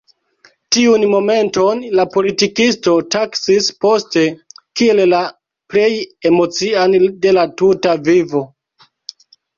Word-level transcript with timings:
Tiun 0.75 1.03
momenton 1.09 1.83
la 1.99 2.05
politikisto 2.15 2.95
taksis 3.15 3.69
poste 3.85 4.23
kiel 4.81 5.03
la 5.13 5.19
plej 5.75 5.91
emocian 6.31 6.97
de 7.27 7.35
la 7.41 7.45
tuta 7.63 7.95
vivo. 8.09 8.43